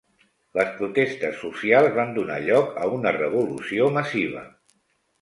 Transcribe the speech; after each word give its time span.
Les 0.59 0.71
protestes 0.79 1.37
socials 1.43 1.95
van 1.99 2.15
donar 2.17 2.39
lloc 2.49 2.83
a 2.87 2.91
una 2.99 3.15
revolució 3.21 3.95
massiva. 4.03 4.47